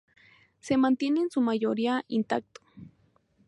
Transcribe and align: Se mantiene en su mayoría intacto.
Se 0.61 0.77
mantiene 0.77 1.21
en 1.21 1.29
su 1.29 1.41
mayoría 1.41 2.03
intacto. 2.07 2.61